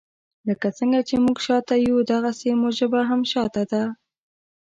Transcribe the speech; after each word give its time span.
لکه 0.47 0.67
څنګه 0.77 0.99
چې 1.07 1.15
موږ 1.25 1.37
شاته 1.45 1.75
یو 1.87 1.97
داغسي 2.09 2.51
مو 2.59 2.69
ژبه 2.77 3.01
هم 3.09 3.21
شاته 3.31 3.63
ده. 3.71 3.83